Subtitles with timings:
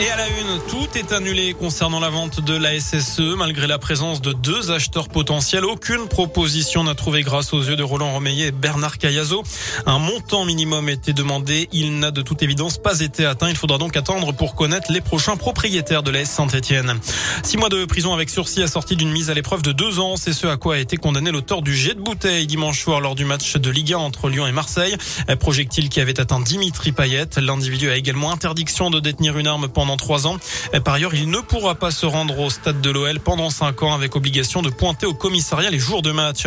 [0.00, 3.34] Et à la une, tout est annulé concernant la vente de la SSE.
[3.36, 7.82] Malgré la présence de deux acheteurs potentiels, aucune proposition n'a trouvé grâce aux yeux de
[7.82, 9.42] Roland Romeillet et Bernard Cayazo.
[9.86, 11.68] Un montant minimum était demandé.
[11.72, 13.48] Il n'a de toute évidence pas été atteint.
[13.48, 16.94] Il faudra donc attendre pour connaître les prochains propriétaires de la S Saint-Etienne.
[17.42, 20.14] Six mois de prison avec sursis assorti d'une mise à l'épreuve de deux ans.
[20.14, 23.16] C'est ce à quoi a été condamné l'auteur du jet de bouteille dimanche soir lors
[23.16, 24.96] du match de Ligue 1 entre Lyon et Marseille.
[25.40, 27.30] Projectile qui avait atteint Dimitri Payet.
[27.38, 30.36] L'individu a également interdiction de détenir une arme pendant trois ans.
[30.84, 33.94] Par ailleurs, il ne pourra pas se rendre au stade de l'OL pendant cinq ans
[33.94, 36.44] avec obligation de pointer au commissariat les jours de match.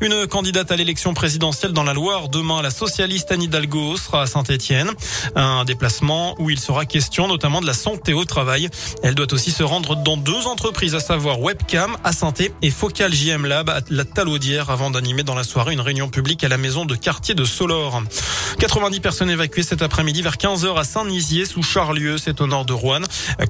[0.00, 4.26] Une candidate à l'élection présidentielle dans la Loire demain, la socialiste Anne Hidalgo sera à
[4.26, 4.90] Saint-Etienne.
[5.34, 8.68] Un déplacement où il sera question notamment de la santé au travail.
[9.02, 13.12] Elle doit aussi se rendre dans deux entreprises, à savoir Webcam à Santé et Focal
[13.12, 16.58] JM Lab à la Talaudière avant d'animer dans la soirée une réunion publique à la
[16.58, 18.02] maison de quartier de Solor.
[18.58, 22.72] 90 personnes évacuées cet après-midi vers 15h à Saint-Nizier sous Charlieu, c'est au nord de
[22.72, 23.02] Rouen,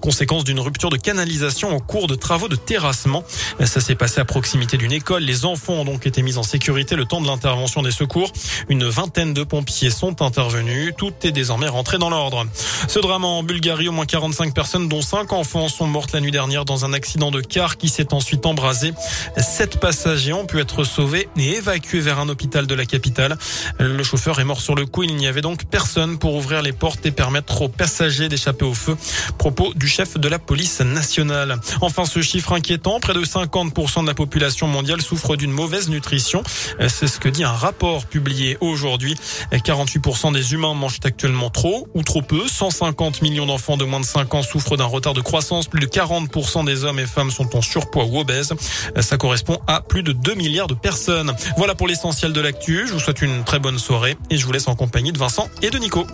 [0.02, 3.24] conséquence d'une rupture de canalisation au cours de travaux de terrassement.
[3.64, 5.22] Ça s'est passé à proximité d'une école.
[5.22, 8.30] Les enfants ont donc été mis en sécurité le temps de l'intervention des secours.
[8.68, 10.92] Une vingtaine de pompiers sont intervenus.
[10.98, 12.44] Tout est désormais rentré dans l'ordre.
[12.86, 16.32] Ce drame en Bulgarie, au moins 45 personnes, dont 5 enfants, sont mortes la nuit
[16.32, 18.92] dernière dans un accident de car qui s'est ensuite embrasé.
[19.38, 23.38] Sept passagers ont pu être sauvés et évacués vers un hôpital de la capitale.
[23.78, 24.97] Le chauffeur est mort sur le coup.
[25.02, 28.74] Il n'y avait donc personne pour ouvrir les portes et permettre aux passagers d'échapper au
[28.74, 28.96] feu.
[29.38, 31.60] Propos du chef de la police nationale.
[31.80, 36.42] Enfin, ce chiffre inquiétant, près de 50% de la population mondiale souffre d'une mauvaise nutrition.
[36.88, 39.14] C'est ce que dit un rapport publié aujourd'hui.
[39.52, 42.48] 48% des humains mangent actuellement trop ou trop peu.
[42.48, 45.68] 150 millions d'enfants de moins de 5 ans souffrent d'un retard de croissance.
[45.68, 48.54] Plus de 40% des hommes et femmes sont en surpoids ou obèses.
[49.00, 51.32] Ça correspond à plus de 2 milliards de personnes.
[51.56, 52.86] Voilà pour l'essentiel de l'actu.
[52.86, 55.50] Je vous souhaite une très bonne soirée et je vous laisse en compagnie de Vincent
[55.60, 56.06] et de Nico.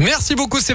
[0.00, 0.70] Merci beaucoup Sébastien.